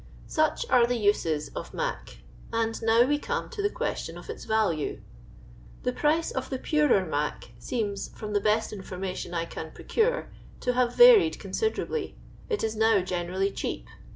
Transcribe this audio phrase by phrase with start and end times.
[0.25, 4.45] Such are the uses of "mac," and we now come to the question of its
[4.45, 4.99] value.
[5.83, 10.73] The price of the purer" mac" seems, from the best information I can procure, to
[10.73, 12.15] have varied con siderably.
[12.49, 13.85] It is now generally cheap.